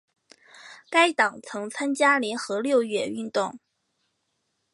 [0.89, 3.59] 该党曾参加联合六月运动。